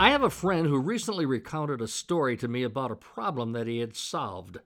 [0.00, 3.66] I have a friend who recently recounted a story to me about a problem that
[3.66, 4.58] he had solved.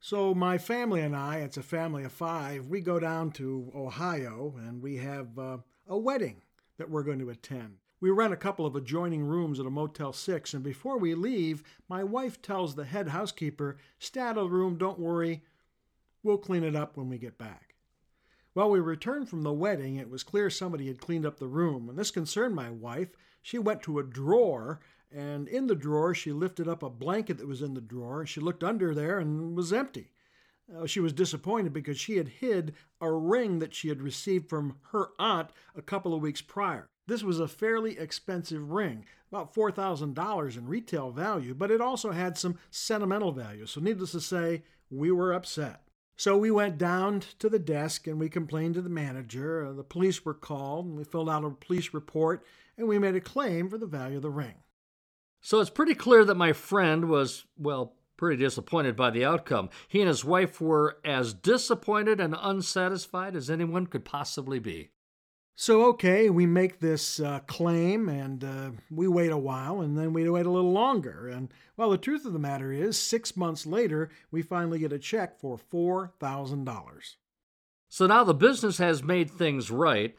[0.00, 4.54] So, my family and I, it's a family of five, we go down to Ohio
[4.56, 6.44] and we have uh, a wedding
[6.78, 7.76] that we're going to attend.
[8.00, 11.62] We rent a couple of adjoining rooms at a Motel 6, and before we leave,
[11.86, 15.42] my wife tells the head housekeeper, Stay out of the room, don't worry,
[16.22, 17.73] we'll clean it up when we get back.
[18.54, 19.96] Well, we returned from the wedding.
[19.96, 23.08] It was clear somebody had cleaned up the room, and this concerned my wife.
[23.42, 27.48] She went to a drawer, and in the drawer, she lifted up a blanket that
[27.48, 28.20] was in the drawer.
[28.20, 30.12] And she looked under there and was empty.
[30.72, 34.76] Uh, she was disappointed because she had hid a ring that she had received from
[34.92, 36.86] her aunt a couple of weeks prior.
[37.06, 42.38] This was a fairly expensive ring, about $4,000 in retail value, but it also had
[42.38, 43.66] some sentimental value.
[43.66, 45.83] So, needless to say, we were upset.
[46.16, 49.66] So we went down to the desk and we complained to the manager.
[49.66, 52.44] Uh, the police were called and we filled out a police report
[52.78, 54.54] and we made a claim for the value of the ring.
[55.40, 59.68] So it's pretty clear that my friend was, well, pretty disappointed by the outcome.
[59.88, 64.90] He and his wife were as disappointed and unsatisfied as anyone could possibly be.
[65.56, 70.12] So, okay, we make this uh, claim and uh, we wait a while and then
[70.12, 71.28] we wait a little longer.
[71.28, 74.98] And, well, the truth of the matter is, six months later, we finally get a
[74.98, 77.16] check for $4,000.
[77.88, 80.16] So now the business has made things right.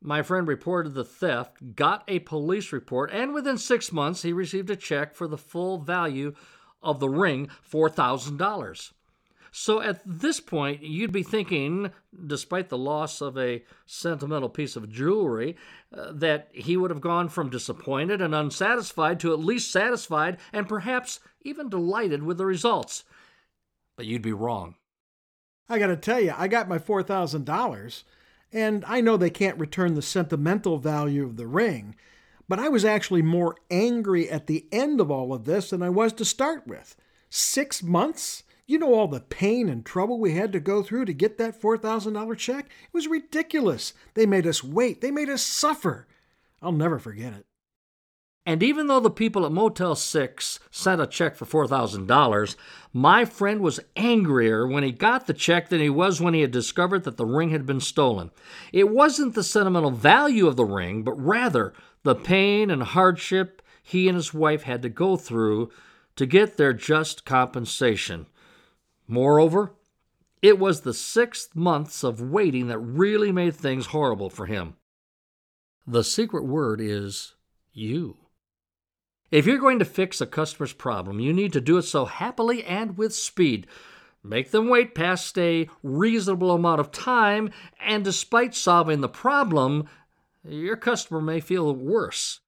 [0.00, 4.70] My friend reported the theft, got a police report, and within six months, he received
[4.70, 6.32] a check for the full value
[6.80, 8.92] of the ring $4,000.
[9.58, 11.90] So at this point, you'd be thinking,
[12.26, 15.56] despite the loss of a sentimental piece of jewelry,
[15.96, 20.68] uh, that he would have gone from disappointed and unsatisfied to at least satisfied and
[20.68, 23.04] perhaps even delighted with the results.
[23.96, 24.74] But you'd be wrong.
[25.70, 28.02] I got to tell you, I got my $4,000,
[28.52, 31.96] and I know they can't return the sentimental value of the ring,
[32.46, 35.88] but I was actually more angry at the end of all of this than I
[35.88, 36.94] was to start with.
[37.30, 38.42] Six months?
[38.68, 41.60] You know all the pain and trouble we had to go through to get that
[41.60, 42.66] $4,000 check?
[42.66, 43.94] It was ridiculous.
[44.14, 46.08] They made us wait, they made us suffer.
[46.60, 47.46] I'll never forget it.
[48.44, 52.56] And even though the people at Motel 6 sent a check for $4,000,
[52.92, 56.52] my friend was angrier when he got the check than he was when he had
[56.52, 58.30] discovered that the ring had been stolen.
[58.72, 61.72] It wasn't the sentimental value of the ring, but rather
[62.02, 65.70] the pain and hardship he and his wife had to go through
[66.16, 68.26] to get their just compensation.
[69.08, 69.72] Moreover,
[70.42, 74.74] it was the six months of waiting that really made things horrible for him.
[75.86, 77.34] The secret word is
[77.72, 78.16] you.
[79.30, 82.64] If you're going to fix a customer's problem, you need to do it so happily
[82.64, 83.66] and with speed.
[84.22, 87.50] Make them wait past a reasonable amount of time,
[87.80, 89.88] and despite solving the problem,
[90.44, 92.40] your customer may feel worse.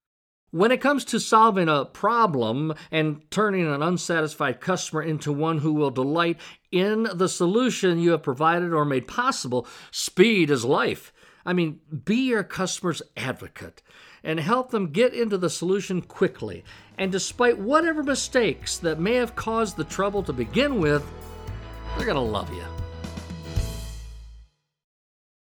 [0.51, 5.73] When it comes to solving a problem and turning an unsatisfied customer into one who
[5.73, 6.37] will delight
[6.71, 11.13] in the solution you have provided or made possible, speed is life.
[11.45, 13.83] I mean, be your customer's advocate
[14.23, 16.63] and help them get into the solution quickly.
[16.97, 21.05] And despite whatever mistakes that may have caused the trouble to begin with,
[21.95, 22.78] they're going to love you.